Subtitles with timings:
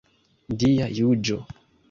[0.63, 1.39] Dia juĝo.